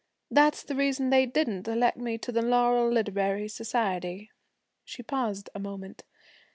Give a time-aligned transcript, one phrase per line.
[0.31, 4.31] That's the reason they didn't elect me to the Laurel Literary Society.'
[4.83, 6.05] She paused a moment.